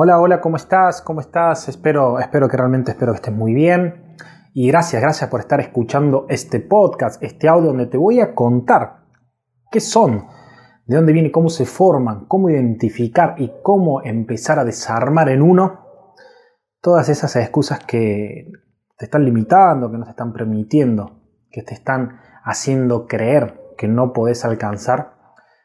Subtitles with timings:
[0.00, 1.02] Hola, hola, ¿cómo estás?
[1.02, 1.68] ¿Cómo estás?
[1.68, 4.14] Espero, espero que realmente espero que estés muy bien.
[4.54, 9.06] Y gracias, gracias por estar escuchando este podcast, este audio donde te voy a contar
[9.72, 10.28] qué son,
[10.86, 15.80] de dónde viene, cómo se forman, cómo identificar y cómo empezar a desarmar en uno
[16.80, 18.52] todas esas excusas que
[18.96, 24.12] te están limitando, que no te están permitiendo, que te están haciendo creer que no
[24.12, 25.16] podés alcanzar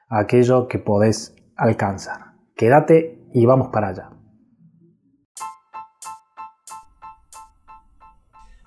[0.10, 2.34] aquello que podés alcanzar.
[2.56, 4.10] Quédate y vamos para allá.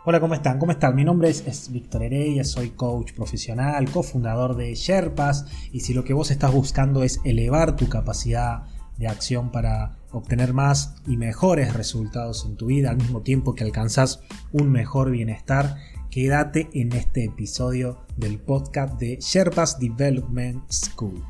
[0.09, 0.61] Hola, ¿cómo están?
[0.61, 0.95] ¿Cómo están?
[0.95, 6.15] Mi nombre es, Víctor Heredia, soy coach profesional, cofundador de Sherpas y si lo que
[6.15, 8.67] vos estás buscando es elevar tu capacidad
[8.99, 13.65] de acción para obtener más y mejores resultados en tu vida al mismo tiempo que
[13.65, 15.75] alcanzas un mejor bienestar,
[16.09, 21.21] quédate en este episodio del podcast de Sherpas Development School.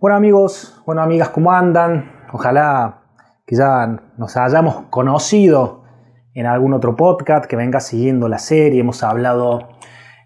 [0.00, 2.10] Bueno amigos, bueno amigas, ¿cómo andan?
[2.32, 3.01] Ojalá
[3.52, 5.84] que ya nos hayamos conocido
[6.32, 8.80] en algún otro podcast, que venga siguiendo la serie.
[8.80, 9.68] Hemos hablado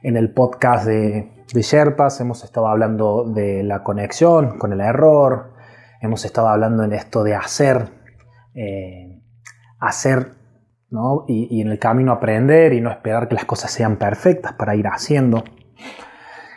[0.05, 5.55] en el podcast de, Sherpas, hemos estado hablando de la conexión con el error,
[6.01, 7.89] hemos estado hablando en esto de hacer,
[8.55, 9.21] eh,
[9.81, 10.35] hacer
[11.27, 14.77] y, y en el camino aprender y no esperar que las cosas sean perfectas para
[14.77, 15.43] ir haciendo.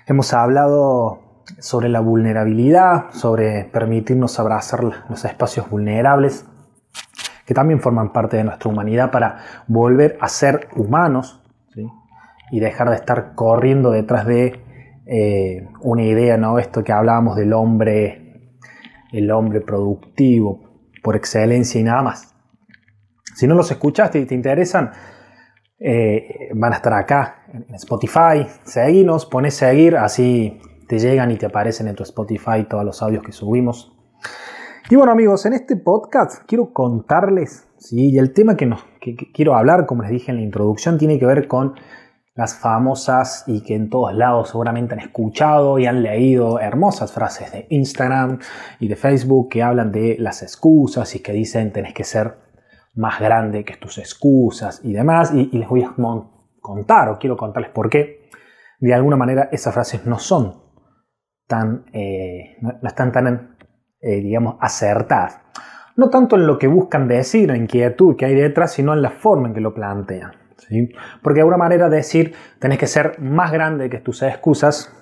[0.05, 6.45] Hemos hablado sobre la vulnerabilidad, sobre permitirnos abrazar los espacios vulnerables
[7.49, 11.41] que también forman parte de nuestra humanidad para volver a ser humanos
[12.51, 14.61] y dejar de estar corriendo detrás de
[15.07, 16.59] eh, una idea, ¿no?
[16.59, 18.53] Esto que hablábamos del hombre,
[19.11, 20.59] el hombre productivo
[21.01, 22.35] por excelencia y nada más.
[23.33, 24.91] Si no los escuchaste y te interesan,
[25.79, 28.45] eh, van a estar acá en Spotify.
[28.63, 33.23] Seguinos, pones seguir, así te llegan y te aparecen en tu Spotify todos los audios
[33.23, 33.91] que subimos.
[34.91, 38.09] Y bueno amigos, en este podcast quiero contarles, ¿sí?
[38.09, 38.83] y el tema que, nos,
[39.35, 41.75] quiero hablar, como les dije en la introducción, tiene que ver con
[42.33, 47.51] las famosas y que en todos lados seguramente han escuchado y han leído hermosas frases
[47.51, 48.39] de Instagram
[48.79, 52.37] y de Facebook que hablan de las excusas y que dicen tenés que ser
[52.95, 55.31] más grande que tus excusas y demás.
[55.35, 55.93] Y, les voy a
[56.61, 58.27] contar o quiero contarles por qué
[58.79, 60.63] de alguna manera esas frases no son
[61.45, 63.58] tan, eh, no, están tan
[64.01, 65.43] eh, digamos, acertar
[65.95, 69.11] No tanto en lo que buscan decir, la inquietud que hay detrás, sino en la
[69.11, 70.31] forma en que lo plantean.
[70.57, 70.89] ¿sí?
[71.21, 74.93] Porque de alguna manera decir tenés que ser más grande que tus excusas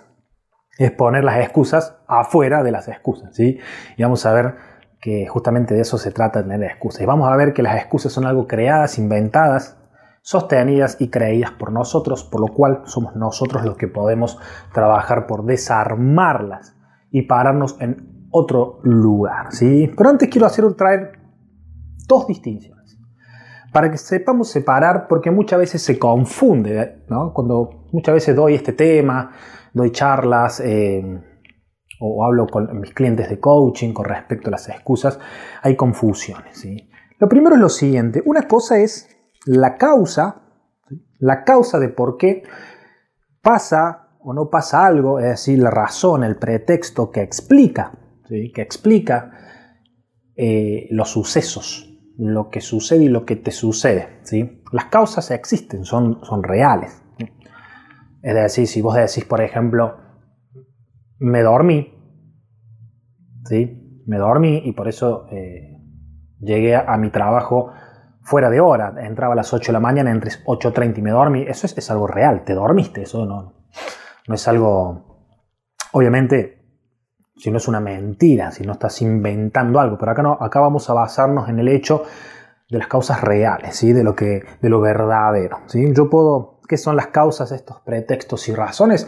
[0.78, 3.36] es poner las excusas afuera de las excusas.
[3.36, 3.60] ¿sí?
[3.98, 4.56] Y vamos a ver
[5.00, 7.02] que justamente de eso se trata tener excusas.
[7.02, 9.78] Y vamos a ver que las excusas son algo creadas, inventadas,
[10.22, 14.40] sostenidas y creídas por nosotros, por lo cual somos nosotros los que podemos
[14.74, 16.76] trabajar por desarmarlas
[17.12, 19.52] y pararnos en otro lugar.
[19.52, 19.92] ¿sí?
[19.96, 21.20] Pero antes quiero hacer traer
[22.08, 22.98] dos distinciones.
[23.74, 27.34] Para que sepamos separar, porque muchas veces se confunde, ¿no?
[27.34, 29.32] Cuando muchas veces doy este tema,
[29.74, 31.04] doy charlas eh,
[32.00, 35.20] o hablo con mis clientes de coaching con respecto a las excusas,
[35.62, 36.66] hay confusiones.
[37.20, 39.10] Lo primero es lo siguiente, una cosa es
[39.46, 40.44] la causa,
[41.20, 42.44] la causa de por qué
[43.42, 49.32] pasa o no pasa algo, es decir, la razón, el pretexto que explica que explica
[50.36, 54.20] eh, los sucesos, lo que sucede y lo que te sucede.
[54.24, 54.62] ¿sí?
[54.72, 57.02] Las causas existen, son, reales.
[58.22, 59.98] Es decir, si vos decís, por ejemplo,
[61.20, 61.94] me dormí,
[63.46, 64.04] ¿sí?
[64.06, 65.78] me dormí y por eso eh,
[66.40, 67.72] llegué a, mi trabajo
[68.22, 71.46] fuera de hora, entraba a las 8 de la mañana, entre 8.30 y me dormí,
[71.48, 73.54] eso es, es, algo real, te dormiste, eso no,
[74.28, 75.32] no es algo,
[75.94, 76.57] obviamente
[77.38, 79.98] si no es una mentira, si no estás inventando algo.
[79.98, 82.04] Pero acá, no, acá vamos a basarnos en el hecho
[82.70, 83.94] de las causas reales, ¿sí?
[83.94, 85.60] de, lo que, de lo verdadero.
[85.68, 85.94] ¿sí?
[85.94, 89.08] Yo puedo, ¿qué son las causas, estos pretextos y razones?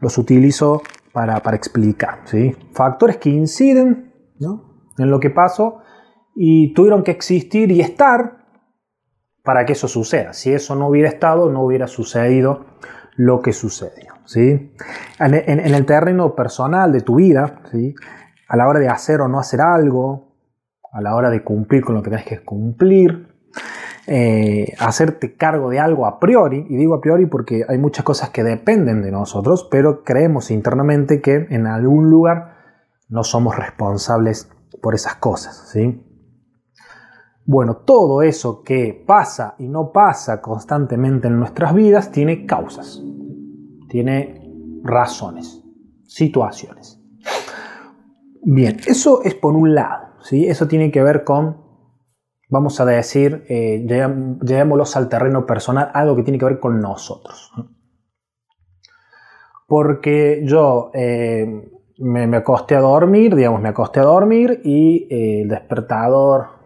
[0.00, 2.20] Los utilizo para, para explicar.
[2.24, 2.54] ¿sí?
[2.72, 4.12] Factores que inciden
[4.98, 5.78] en lo que pasó
[6.34, 8.38] y tuvieron que existir y estar
[9.42, 10.34] para que eso suceda.
[10.34, 12.66] Si eso no hubiera estado, no hubiera sucedido
[13.18, 14.14] lo que sucedió.
[14.24, 14.72] ¿sí?
[15.18, 17.94] En, el terreno personal de tu vida, ¿sí?
[18.46, 20.36] a la hora de hacer o no hacer algo,
[20.92, 23.28] a la hora de cumplir con lo que tienes que cumplir,
[24.06, 28.30] eh, hacerte cargo de algo a priori, y digo a priori porque hay muchas cosas
[28.30, 32.54] que dependen de nosotros, pero creemos internamente que en algún lugar
[33.08, 34.48] no somos responsables
[34.80, 35.70] por esas cosas.
[35.72, 36.07] ¿sí?
[37.50, 43.02] Bueno, todo eso que pasa y no pasa constantemente en nuestras vidas tiene causas
[43.88, 44.40] tiene
[44.84, 45.64] razones,
[46.04, 47.02] situaciones.
[48.42, 50.46] Bien, eso es por un lado, ¿sí?
[50.46, 51.62] Eso tiene que ver con,
[52.48, 53.84] vamos a decir, eh,
[54.42, 57.52] llevémoslos al terreno personal, algo que tiene que ver con nosotros.
[59.66, 61.68] Porque yo eh,
[61.98, 66.57] me, acosté a dormir, digamos, me acosté a dormir y eh, el despertador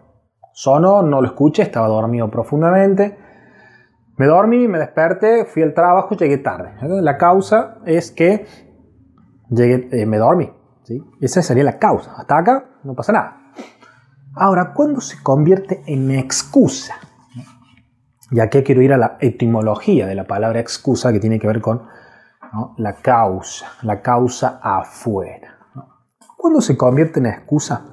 [0.53, 3.17] sonó, no lo escuché, estaba dormido profundamente.
[4.15, 6.71] Me dormí, me desperté, fui al trabajo, llegué tarde.
[7.01, 8.45] La causa es que
[9.49, 10.51] llegué, eh, me dormí.
[10.83, 11.03] ¿sí?
[11.19, 12.13] Esa sería la causa.
[12.15, 13.37] Hasta acá no pasa nada.
[14.35, 16.95] Ahora, ¿cuándo se convierte en excusa?
[18.31, 21.61] Y aquí quiero ir a la etimología de la palabra excusa que tiene que ver
[21.61, 21.83] con
[22.77, 25.57] la causa, la causa afuera.
[26.37, 27.92] ¿Cuándo se convierte en excusa?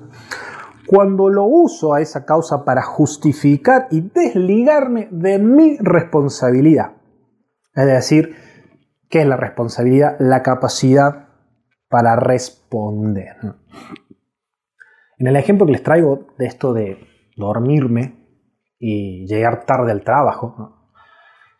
[0.90, 6.94] Cuando lo uso a esa causa para justificar y desligarme de mi responsabilidad.
[7.76, 8.34] Es decir,
[9.08, 10.16] ¿qué es la responsabilidad?
[10.18, 11.28] La capacidad
[11.88, 13.36] para responder.
[15.16, 16.98] En el ejemplo que les traigo de esto de
[17.36, 18.26] dormirme
[18.76, 20.88] y llegar tarde al trabajo,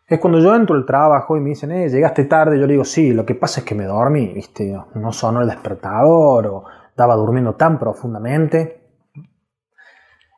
[0.09, 2.85] es cuando yo entro al trabajo y me dicen, eh, llegaste tarde, yo le digo,
[2.85, 4.77] sí, lo que pasa es que me dormí, ¿viste?
[4.97, 8.80] No sonó el despertador o estaba durmiendo tan profundamente.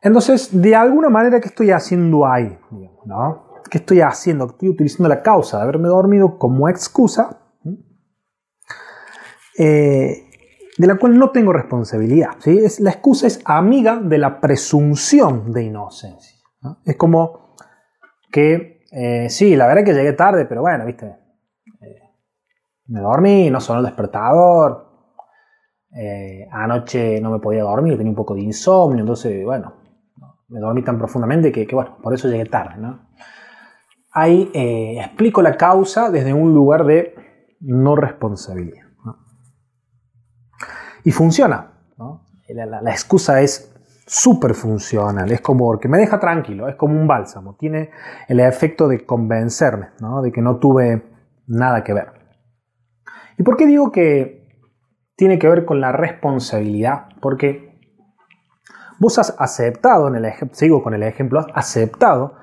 [0.03, 2.57] Entonces, de alguna manera, ¿qué estoy haciendo ahí?
[3.05, 3.61] ¿no?
[3.71, 4.47] ¿Qué estoy haciendo?
[4.47, 7.39] Estoy utilizando la causa de haberme dormido como excusa,
[9.57, 10.29] eh,
[10.77, 12.31] de la cual no tengo responsabilidad.
[12.39, 12.59] ¿sí?
[12.79, 16.37] La excusa es amiga de la presunción de inocencia.
[16.83, 17.55] Es como
[18.29, 21.05] que eh, sí, la verdad es que llegué tarde, pero bueno, viste.
[21.05, 22.01] Eh,
[22.87, 24.91] me dormí, no sonó el despertador.
[26.51, 29.82] Anoche no me podía dormir, tenía un poco de insomnio, entonces, bueno,
[30.49, 33.09] me dormí tan profundamente que, bueno, por eso llegué tarde, ¿no?
[34.11, 37.15] Ahí explico la causa desde un lugar de
[37.59, 38.83] no responsabilidad.
[41.03, 41.71] Y funciona.
[42.47, 43.73] la excusa es
[44.05, 47.89] súper funcional, es como que me deja tranquilo, es como un bálsamo, tiene
[48.27, 49.91] el efecto de convencerme,
[50.21, 51.03] de que no tuve
[51.47, 52.11] nada que ver.
[53.37, 54.43] ¿Y por qué digo que
[55.15, 57.07] tiene que ver con la responsabilidad?
[57.21, 57.72] Porque
[59.03, 62.35] vos has aceptado, en el sigo con el ejemplo, has aceptado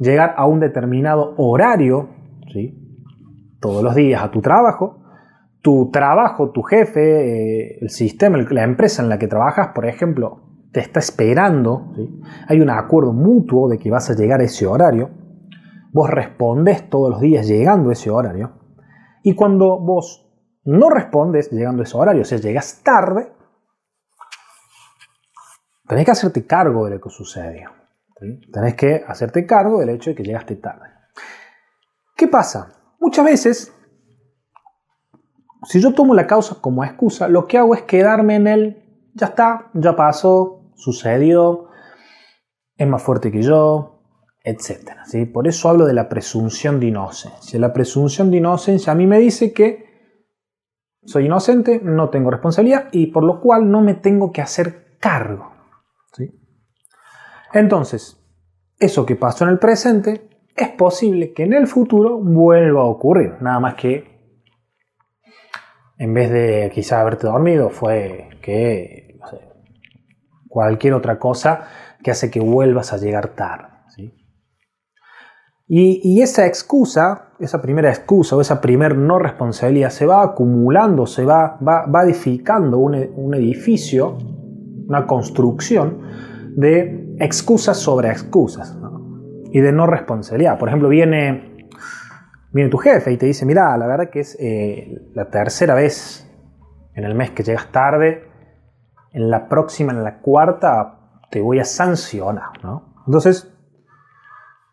[0.00, 2.08] llegar a un determinado horario,
[2.52, 2.76] ¿sí?
[3.60, 4.98] todos los días a tu trabajo,
[5.62, 10.40] tu trabajo, tu jefe, eh, el sistema, la empresa en la que trabajas, por ejemplo,
[10.72, 11.92] te está esperando,
[12.48, 15.10] hay un acuerdo mutuo de que vas a llegar a ese horario,
[15.92, 18.54] vos respondes todos los días llegando a ese horario,
[19.22, 20.28] y cuando vos
[20.64, 23.37] no respondes llegando a ese horario, o sea, llegas tarde,
[25.88, 27.70] tenés que hacerte cargo de lo que sucedió.
[28.52, 30.88] Tenés que hacerte cargo del hecho de que llegaste tarde.
[32.16, 32.74] ¿Qué pasa?
[32.98, 33.72] Muchas veces,
[35.64, 39.26] si yo tomo la causa como excusa, lo que hago es quedarme en el ya
[39.26, 41.68] está, ya pasó, sucedió,
[42.76, 44.02] es más fuerte que yo,
[44.44, 44.90] etc.
[45.06, 45.26] ¿sí?
[45.26, 47.58] Por eso hablo de la presunción de inocencia.
[47.58, 49.86] La presunción de inocencia a mí me dice que
[51.04, 55.57] soy inocente, no tengo responsabilidad y por lo cual no me tengo que hacer cargo.
[57.52, 58.22] Entonces,
[58.78, 63.36] eso que pasó en el presente es posible que en el futuro vuelva a ocurrir.
[63.40, 64.18] Nada más que
[65.98, 69.18] en vez de quizá haberte dormido, fue que
[70.48, 71.68] cualquier otra cosa
[72.02, 73.78] que hace que vuelvas a llegar tarde.
[75.70, 81.26] Y, esa excusa, esa primera excusa o esa primera no responsabilidad se va acumulando, se
[81.26, 84.16] va, va, edificando un, edificio,
[84.88, 86.02] una construcción
[86.56, 88.76] de excusas sobre excusas
[89.52, 90.58] y de no responsabilidad.
[90.58, 91.68] Por ejemplo, viene,
[92.52, 96.26] viene tu jefe y te dice, mira, la verdad que es eh, la tercera vez
[96.94, 98.24] en el mes que llegas tarde,
[99.12, 102.94] en la próxima, en la cuarta, te voy a sancionar, ¿no?
[103.06, 103.54] Entonces,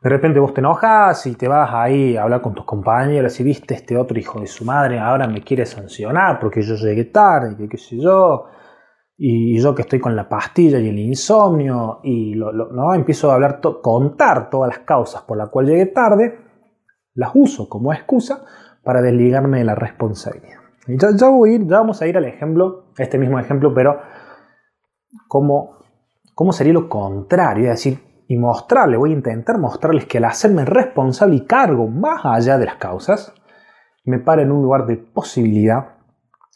[0.01, 3.43] de repente vos te enojas y te vas ahí a hablar con tus compañeros y
[3.43, 7.67] viste este otro hijo de su madre, ahora me quiere sancionar porque yo llegué tarde,
[7.67, 8.45] qué sé yo,
[9.17, 12.93] y yo que estoy con la pastilla y el insomnio, y ¿no?
[12.93, 16.39] empiezo a hablar, contar todas las causas por las cuales llegué tarde,
[17.13, 18.45] las uso como excusa
[18.83, 20.59] para desligarme de la responsabilidad.
[20.87, 23.99] Y ya, ya, vamos a ir al ejemplo, este mismo ejemplo, pero
[25.27, 25.77] cómo,
[26.33, 30.65] cómo sería lo contrario, es decir, y mostrarle, voy a intentar mostrarles que al hacerme
[30.65, 33.33] responsable y cargo más allá de las causas,
[34.03, 35.94] me para en un lugar de posibilidad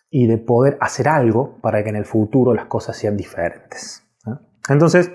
[0.09, 4.03] y de poder hacer algo para que en el futuro las cosas sean diferentes.
[4.67, 5.11] Entonces,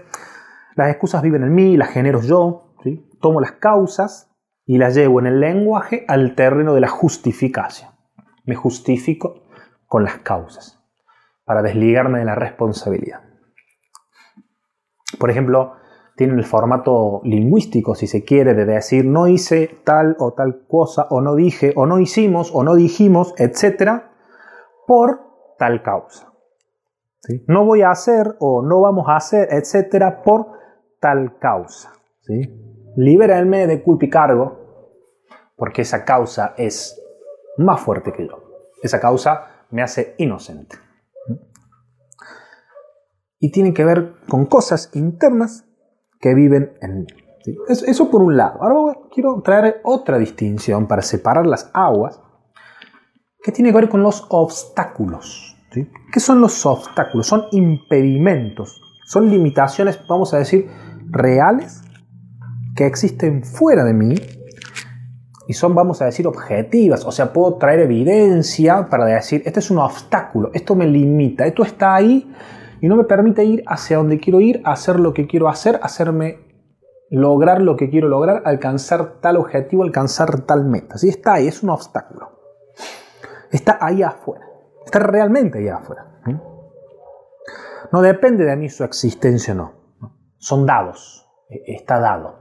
[0.77, 2.75] las excusas viven en mí, las genero yo,
[3.21, 4.31] tomo las causas
[4.67, 7.91] y las llevo en el lenguaje al terreno de la justificación.
[8.45, 9.45] Me justifico
[9.87, 10.81] con las causas.
[11.45, 13.21] para desligarme de la responsabilidad.
[15.19, 15.75] Por ejemplo,
[16.17, 21.07] tienen el formato lingüístico, si se quiere, de decir no hice tal o tal cosa,
[21.11, 24.14] o no dije, o no hicimos, o no dijimos, etcétera,
[24.87, 25.21] por
[25.59, 26.33] tal causa.
[27.47, 30.47] No voy a hacer o no vamos a hacer, etcétera, por
[31.01, 31.93] tal causa.
[32.21, 32.41] ¿sí?
[32.97, 34.59] Libérenme de culpa y cargo,
[35.57, 37.01] porque esa causa es
[37.57, 38.43] más fuerte que yo.
[38.83, 40.77] Esa causa me hace inocente.
[43.39, 45.67] Y tiene que ver con cosas internas
[46.21, 47.07] que viven en mí.
[47.69, 48.63] Eso por un lado.
[48.63, 52.21] Ahora quiero traer otra distinción para separar las aguas
[53.45, 55.55] que tiene que ver con los obstáculos.
[55.71, 57.27] ¿Qué son los obstáculos?
[57.27, 60.71] Son impedimentos, son limitaciones, vamos a decir,
[61.11, 61.83] reales
[62.75, 64.15] que existen fuera de mí
[65.47, 67.05] y son, vamos a decir, objetivas.
[67.05, 71.65] O sea, puedo traer evidencia para decir, este es un obstáculo, esto me limita, esto
[71.65, 72.33] está ahí
[72.81, 76.39] y no me permite ir hacia donde quiero ir, hacer lo que quiero hacer, hacerme
[77.11, 80.97] lograr lo que quiero lograr, alcanzar tal objetivo, alcanzar tal meta.
[80.97, 82.35] Si está ahí, es un obstáculo.
[83.55, 84.45] Está ahí afuera.
[84.85, 86.21] Está realmente ahí afuera.
[87.93, 89.73] No depende de mí su existencia o no.
[90.39, 91.31] Son dados.
[91.49, 92.35] E, está dado.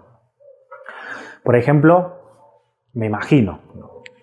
[1.43, 2.15] Por ejemplo,
[2.93, 3.61] me imagino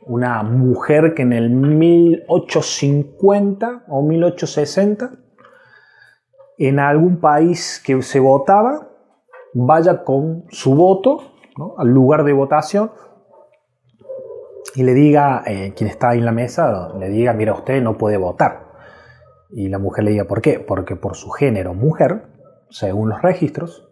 [0.06, 5.12] una mujer que en el 1850 o 1860
[6.58, 8.88] en algún país que se votaba,
[9.54, 11.18] vaya con su voto
[11.78, 12.90] al lugar de votación
[14.74, 17.98] y le diga, eh, quien está ahí en la mesa, le diga, mira, usted no
[17.98, 18.68] puede votar.
[19.50, 20.60] Y la mujer le diga, ¿por qué?
[20.60, 22.26] Porque por su género mujer,
[22.70, 23.88] según los registros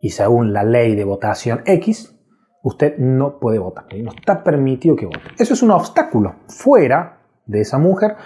[0.00, 2.16] y según la ley de votación X,
[2.62, 3.86] usted no puede votar.
[3.96, 5.20] No está permitido que vote.
[5.38, 8.16] Eso es un obstáculo fuera de esa mujer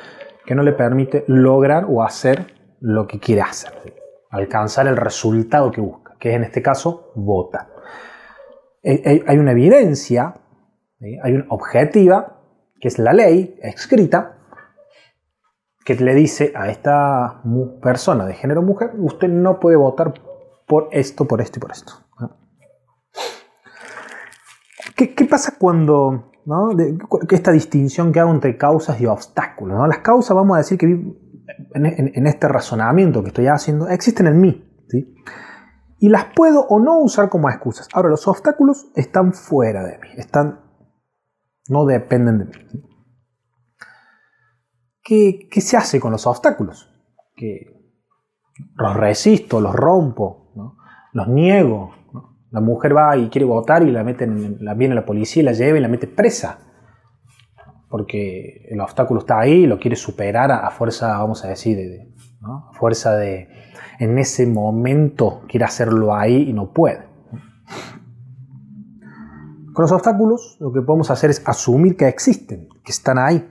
[0.46, 3.72] que no le permite lograr o hacer lo que quiere hacer,
[4.30, 7.68] alcanzar el resultado que busca, que es en este caso vota.
[8.84, 10.34] Hay una evidencia,
[11.00, 12.40] hay una objetiva,
[12.80, 14.38] que es la ley escrita,
[15.84, 17.42] que le dice a esta
[17.80, 20.12] persona de género mujer, usted no puede votar
[20.66, 21.92] por esto, por esto y por esto.
[24.94, 26.70] ¿Qué, pasa cuando, ¿no?
[27.30, 29.88] esta distinción que hago entre causas y obstáculos?
[29.88, 34.64] Las causas, vamos a decir que en, este razonamiento que estoy haciendo existen en mí.
[36.00, 37.88] Y las puedo o no usar como excusas.
[37.92, 40.60] Ahora, los obstáculos están fuera de mí, están,
[41.68, 42.52] no dependen de mí.
[45.02, 46.90] ¿Qué, se hace con los obstáculos?
[47.34, 47.66] Que
[48.74, 50.52] los resisto, los rompo,
[51.12, 51.94] los niego.
[52.50, 55.52] La mujer va y quiere votar y la meten, la viene la policía y la
[55.52, 56.68] lleva y la mete presa
[57.88, 62.72] porque el obstáculo está ahí, lo quiere superar a, fuerza, vamos a decir, de, a
[62.72, 63.48] fuerza de,
[63.98, 67.08] en ese momento quiere hacerlo ahí y no puede.
[69.78, 73.48] Con los obstáculos lo que podemos hacer es asumir que existen, que están ahí,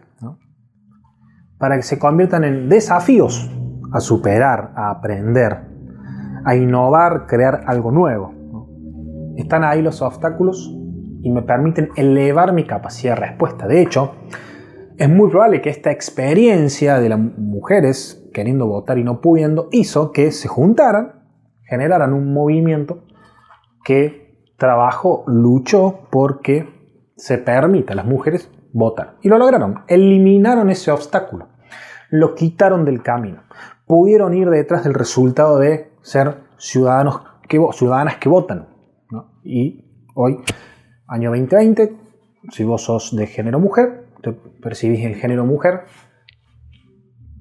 [1.57, 3.50] para que se conviertan en desafíos
[3.93, 5.57] a superar, a aprender,
[6.43, 8.34] a innovar, crear algo nuevo.
[9.38, 10.69] Están ahí los obstáculos
[11.22, 13.65] y me permiten elevar mi capacidad de respuesta.
[13.65, 14.15] De hecho,
[14.98, 20.12] es muy probable que esta experiencia de las mujeres queriendo votar y no pudiendo hizo
[20.12, 21.24] que se juntaran,
[21.63, 23.05] generaran un movimiento
[23.86, 24.26] que
[24.58, 26.68] trabajó, luchó porque
[27.16, 29.16] se permita a las mujeres votar.
[29.22, 31.48] Y lo lograron, eliminaron ese obstáculo,
[32.10, 33.44] lo quitaron del camino,
[33.86, 38.68] pudieron ir detrás del resultado de ser ciudadanos que, ciudadanas que votan.
[39.44, 39.86] Y
[40.16, 40.40] hoy
[41.08, 41.96] año 2020,
[42.52, 45.86] si vos sos de género mujer, te percibís el género mujer,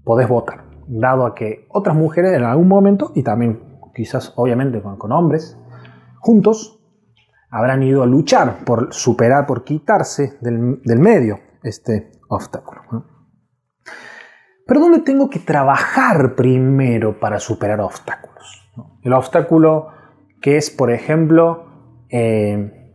[0.04, 5.11] podés votar, dado a que otras mujeres en algún momento, y también quizás obviamente con,
[5.12, 5.58] hombres,
[6.20, 6.75] juntos,
[7.56, 12.82] habrán ido a luchar por superar, por quitarse del, medio este obstáculo.
[14.66, 18.68] Pero ¿dónde tengo que trabajar primero para superar obstáculos?
[19.02, 19.88] El obstáculo
[20.42, 22.92] que es, por ejemplo, eh,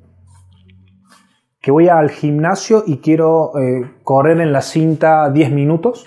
[1.59, 6.03] que voy al gimnasio y quiero eh, correr en la cinta 10 minutos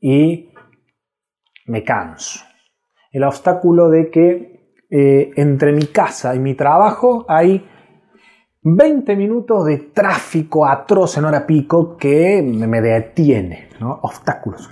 [0.00, 0.50] y
[1.66, 2.40] me canso.
[3.10, 4.61] El obstáculo de que
[4.94, 7.66] eh, entre mi casa y mi trabajo hay
[8.62, 14.68] 20 minutos de tráfico atroz en hora pico que me detiene, obstáculos.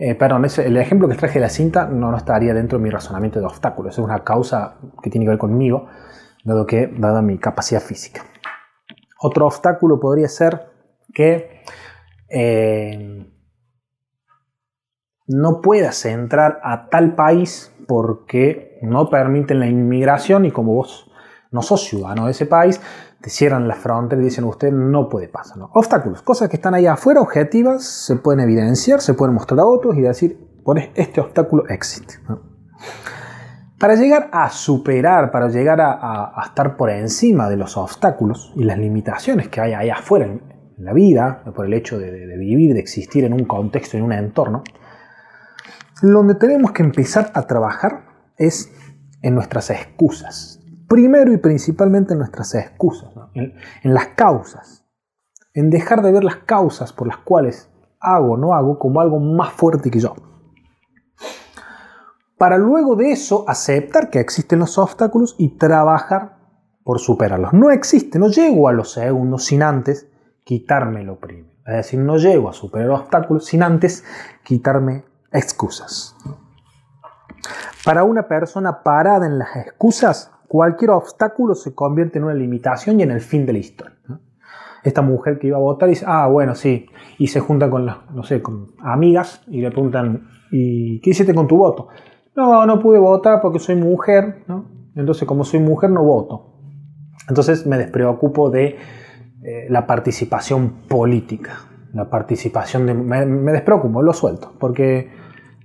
[0.00, 2.90] Eh, perdón, el ejemplo que traje de la cinta no, no estaría dentro de mi
[2.90, 5.86] razonamiento de obstáculos, es una causa que tiene que ver conmigo
[6.44, 8.24] dado que dada mi capacidad física.
[9.20, 10.70] Otro obstáculo podría ser
[11.14, 11.62] que
[12.28, 13.30] eh,
[15.28, 21.10] no puedas entrar a tal país porque no permiten la inmigración y como vos
[21.50, 22.80] no sos ciudadano de ese país,
[23.20, 25.58] te cierran la frontera y dicen usted no puede pasar.
[25.72, 29.96] Obstáculos, cosas que están ahí afuera, objetivas, se pueden evidenciar, se pueden mostrar a otros
[29.96, 32.14] y decir, por este obstáculo existe.
[33.78, 38.78] Para llegar a superar, para llegar a, estar por encima de los obstáculos y las
[38.78, 42.78] limitaciones que hay ahí afuera en, la vida, por el hecho de, de, vivir, de
[42.78, 44.62] existir en un contexto, en un entorno,
[46.02, 48.07] donde tenemos que empezar a trabajar
[48.38, 48.72] es
[49.22, 50.60] en nuestras excusas.
[50.88, 53.52] Primero y principalmente en nuestras excusas, en,
[53.82, 54.86] las causas,
[55.52, 57.68] en dejar de ver las causas por las cuales
[58.00, 60.14] hago o no hago como algo más fuerte que yo
[62.38, 66.38] para luego de eso aceptar que existen los obstáculos y trabajar
[66.84, 67.52] por superarlos.
[67.52, 70.08] No existe, no llego a los segundos sin antes
[70.44, 71.48] quitarme lo primero.
[71.66, 74.04] Es decir, no llego a superar obstáculos sin antes
[74.44, 76.16] quitarme excusas.
[77.84, 83.02] Para una persona parada en las excusas, cualquier obstáculo se convierte en una limitación y
[83.02, 83.96] en el fin de la historia.
[84.84, 86.86] Esta mujer que iba a votar dice, ah, bueno, sí,
[87.18, 91.34] y se junta con, las, no sé, con amigas y le preguntan, ¿y qué hiciste
[91.34, 91.88] con tu voto?
[92.36, 94.64] No, no pude votar porque soy mujer, ¿no?
[94.94, 96.54] Entonces, como soy mujer, no voto.
[97.28, 98.76] Entonces me despreocupo de
[99.42, 101.60] eh, la participación política.
[101.92, 102.94] La participación de...
[102.94, 104.52] Me, despreocupo, lo suelto.
[104.58, 105.10] Porque,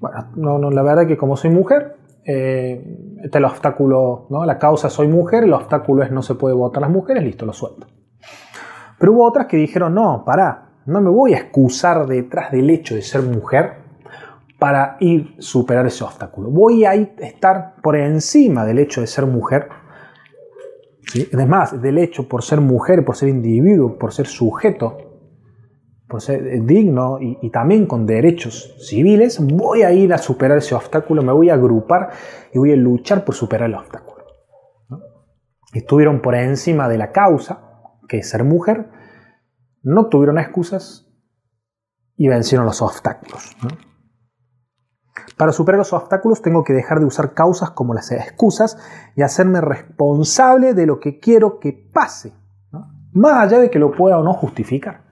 [0.03, 1.95] bueno, no, la verdad es que como soy mujer,
[2.25, 2.83] eh,
[3.17, 4.45] este es el obstáculo, ¿no?
[4.45, 7.53] La causa soy mujer, el obstáculo es no se puede votar las mujeres, listo, lo
[7.53, 7.88] suelto.
[9.00, 12.95] Pero hubo otras que dijeron, no, pará, no me voy a excusar detrás del hecho
[12.95, 13.75] de ser mujer
[14.60, 16.50] para ir superar ese obstáculo.
[16.50, 19.69] Voy a estar por encima del hecho de ser mujer.
[21.13, 21.29] ¿sí?
[21.33, 24.98] Además, del hecho por ser mujer, por ser individuo, por ser sujeto,
[26.13, 31.24] por ser digno y, también con derechos civiles, voy a ir a superar ese obstáculo,
[31.24, 32.12] me voy a agrupar
[32.53, 34.24] y voy a luchar por superar el obstáculo.
[35.74, 37.64] Estuvieron por encima de la causa,
[38.07, 38.92] que es ser mujer,
[39.81, 41.11] no tuvieron excusas
[42.16, 43.57] y vencieron los obstáculos.
[45.35, 48.77] Para superar los obstáculos tengo que dejar de usar causas como las excusas
[49.16, 52.33] y hacerme responsable de lo que quiero que pase,
[53.14, 55.02] más allá de que lo pueda o no justificar.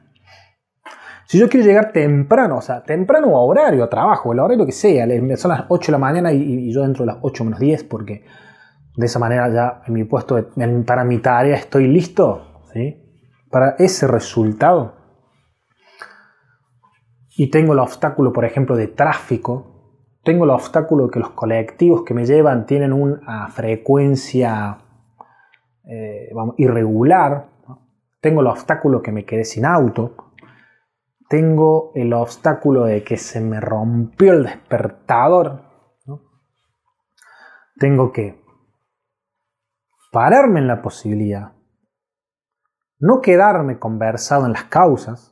[1.31, 4.73] Si yo quiero llegar temprano, o sea, temprano a horario, a trabajo, el horario que
[4.73, 7.85] sea, son las 8 de la mañana y, yo entro a las 8 menos 10
[7.85, 8.25] porque
[8.97, 10.49] de esa manera ya en mi puesto,
[10.85, 13.01] para mi tarea estoy listo, ¿sí?
[13.49, 14.97] Para ese resultado.
[17.37, 22.03] Y tengo el obstáculo, por ejemplo, de tráfico, tengo el obstáculo de que los colectivos
[22.03, 24.79] que me llevan tienen una frecuencia
[25.85, 27.47] eh, irregular.
[28.19, 30.30] Tengo el obstáculo que me quedé sin auto.
[31.31, 35.61] Tengo el obstáculo de que se me rompió el despertador.
[37.77, 38.43] Tengo que
[40.11, 41.53] pararme en la posibilidad.
[42.99, 45.31] No quedarme conversado en las causas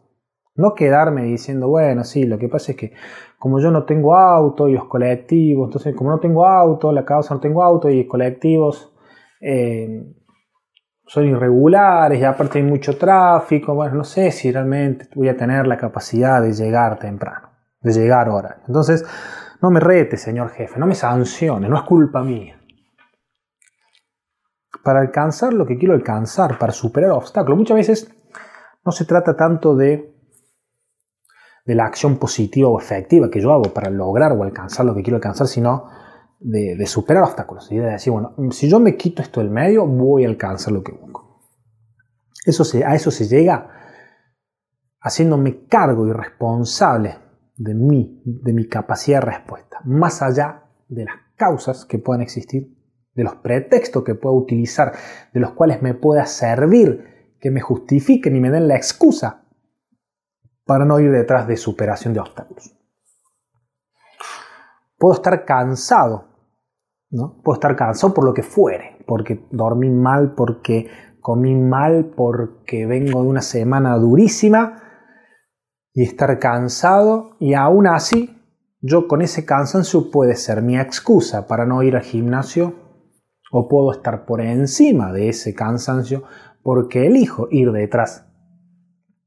[0.60, 2.92] no quedarme diciendo, bueno, sí, lo que pasa es que
[3.38, 7.34] como yo no tengo auto y los colectivos, entonces como no tengo auto, la causa
[7.34, 8.94] no tengo auto y colectivos
[9.40, 10.04] eh,
[11.10, 15.66] son irregulares y aparte hay mucho tráfico, bueno, no sé si realmente voy a tener
[15.66, 17.50] la capacidad de llegar temprano,
[17.82, 18.62] de llegar ahora.
[18.68, 19.04] Entonces,
[19.60, 22.62] no me rete, señor jefe, no me sancione, no es culpa mía.
[24.84, 28.16] Para alcanzar lo que quiero alcanzar, para superar obstáculos, muchas veces
[28.86, 30.14] no se trata tanto de
[31.66, 35.04] de la acción positiva o efectiva que yo hago para lograr o alcanzar lo que
[35.04, 35.88] quiero alcanzar, sino
[36.40, 40.26] de, superar obstáculos y de decir, bueno, si yo me quito esto del medio, voy
[40.26, 41.42] a alcanzar lo que busco.
[42.46, 43.70] Eso a eso se llega
[45.02, 47.18] haciéndome cargo y responsable
[47.56, 52.76] de mí, de mi capacidad de respuesta, más allá de las causas que puedan existir,
[53.14, 54.94] de los pretextos que pueda utilizar,
[55.34, 59.46] de los cuales me pueda servir, que me justifiquen y me den la excusa
[60.66, 62.76] para no ir detrás de superación de obstáculos.
[64.98, 66.29] Puedo estar cansado,
[67.12, 67.42] ¿no?
[67.44, 70.88] Puedo estar cansado por lo que fuere, porque dormí mal, porque
[71.22, 74.84] comí mal, porque vengo de una semana durísima
[75.94, 78.36] y estar cansado y aún así
[78.82, 82.74] yo con ese cansancio puede ser mi excusa para no ir al gimnasio
[83.52, 86.24] o puedo estar por encima de ese cansancio
[86.64, 88.26] porque elijo ir detrás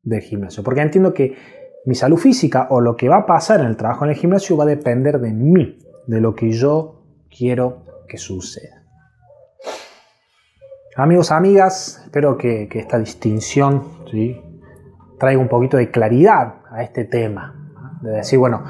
[0.03, 0.63] del gimnasio.
[0.63, 1.37] Porque entiendo que
[1.85, 4.57] mi salud física o lo que va a pasar en el trabajo en el gimnasio
[4.57, 7.02] va a depender de mí, de lo que yo
[7.37, 8.83] quiero que suceda.
[10.97, 14.05] Amigos, amigas, espero que, esta distinción
[15.19, 17.73] traiga un poquito de claridad a este tema.
[18.03, 18.63] De decir, bueno,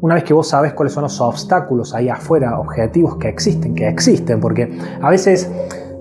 [0.00, 3.88] una vez que vos sabes cuáles son los obstáculos ahí afuera, objetivos que existen, que
[3.88, 5.50] existen, porque a veces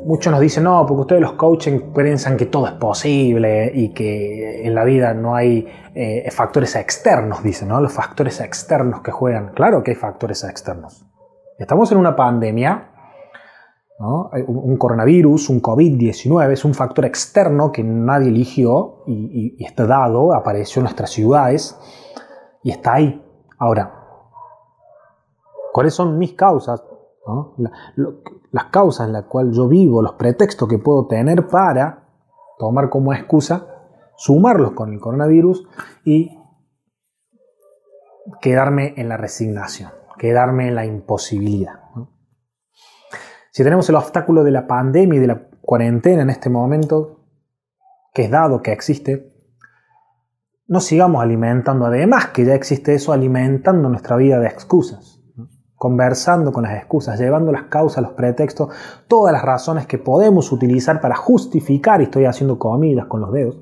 [0.06, 4.66] muchos nos dicen, no, porque ustedes los coaching piensan que todo es posible y que
[4.66, 7.80] en la vida no hay eh, factores externos, dicen, ¿no?
[7.80, 9.54] Los factores externos que juegan.
[9.54, 11.06] Claro que hay factores externos.
[11.58, 12.92] Estamos en una pandemia,
[14.00, 20.82] un coronavirus, un COVID-19, es un factor externo que nadie eligió y, está dado, apareció
[20.82, 21.80] en nuestras ciudades
[22.64, 23.24] y está ahí.
[23.58, 23.92] Ahora,
[25.74, 26.84] ¿cuáles son mis causas?
[28.52, 32.08] las causas en las cuales yo vivo, los pretextos que puedo tener para
[32.58, 33.68] tomar como excusa,
[34.16, 35.68] sumarlos con el coronavirus
[36.06, 36.40] y
[38.42, 41.80] quedarme en la resignación, quedarme en la imposibilidad.
[43.52, 47.26] Si tenemos el obstáculo de la pandemia y de la cuarentena en este momento,
[48.14, 49.34] que es dado, que existe,
[50.68, 55.18] no sigamos alimentando, además que ya existe eso, alimentando nuestra vida de excusas
[55.78, 58.70] conversando con las excusas, llevando las causas, los pretextos,
[59.08, 63.58] todas las razones que podemos utilizar para justificar, y estoy haciendo comillas con los dedos,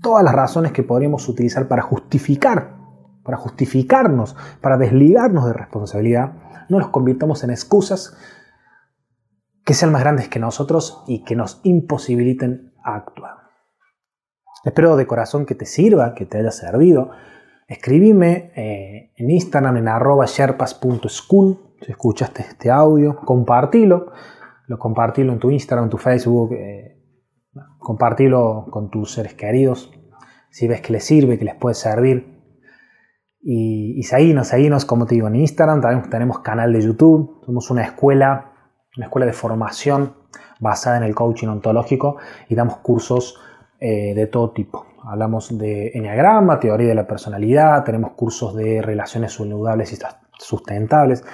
[0.00, 2.81] todas las razones que podríamos utilizar para justificar,
[3.24, 6.34] para justificarnos, para desligarnos de responsabilidad,
[6.68, 8.16] no los convirtamos en excusas
[9.64, 13.36] que sean más grandes que nosotros y que nos imposibiliten actuar.
[14.64, 17.10] Espero de corazón que te sirva, que te haya servido
[17.72, 24.12] Escribime eh, en Instagram en arroba sherpas.school si escuchaste este audio, compartilo,
[24.66, 27.00] lo compartilo en tu Instagram, en tu Facebook, eh,
[27.78, 29.90] compartilo con tus seres queridos,
[30.50, 32.31] si ves que les sirve, que les puede servir.
[33.42, 37.70] Y, y seguinos, seguinos, como te digo, en Instagram, también tenemos canal de YouTube, somos
[37.70, 38.52] una escuela,
[38.96, 40.14] una escuela de formación
[40.60, 43.36] basada en el coaching ontológico y damos cursos
[43.80, 44.86] eh, de todo tipo.
[45.02, 49.98] Hablamos de enneagrama, teoría de la personalidad, tenemos cursos de relaciones saludables y
[50.38, 51.24] sustentables,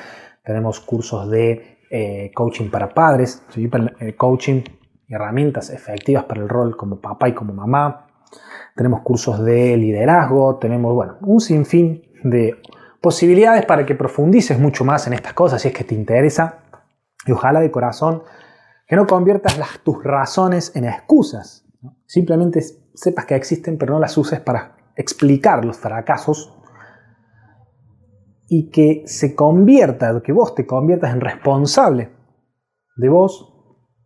[0.42, 4.62] tenemos cursos de eh, coaching para padres, eh, coaching
[5.06, 8.07] herramientas efectivas para el rol como papá y como mamá,
[8.74, 12.60] tenemos cursos de liderazgo, tenemos bueno, un sinfín de
[13.00, 16.60] posibilidades para que profundices mucho más en estas cosas si es que te interesa.
[17.26, 18.22] Y ojalá de corazón
[18.86, 21.68] que no conviertas las, tus razones en excusas
[22.06, 22.60] Simplemente
[22.94, 26.54] sepas que existen, pero no las uses para explicar los fracasos
[28.48, 32.10] y que se convierta, que vos te conviertas en responsable
[32.96, 33.54] de vos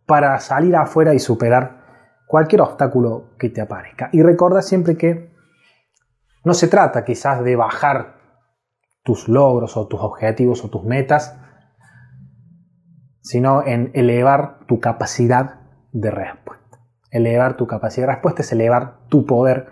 [0.05, 1.82] para salir afuera y superar
[2.33, 4.09] cualquier obstáculo que te aparezca.
[4.11, 5.31] Y recuerda siempre que
[6.43, 8.15] no se trata quizás de bajar
[9.03, 11.39] tus logros o tus objetivos o tus metas,
[13.21, 15.59] sino en elevar tu capacidad
[15.91, 16.79] de respuesta.
[17.11, 19.67] Elevar tu capacidad de respuesta es elevar tu poder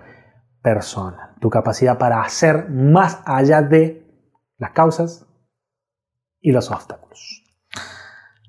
[0.61, 4.05] personal, tu capacidad para hacer más allá de
[4.59, 5.25] las causas
[6.39, 7.43] y los obstáculos.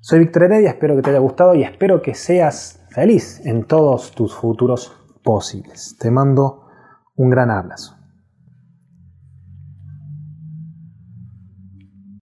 [0.01, 4.11] Soy Víctor Heredia, espero que te haya gustado y espero que seas feliz en todos
[4.11, 5.97] tus futuros posibles.
[5.99, 6.67] Te mando
[7.15, 8.02] un gran abrazo.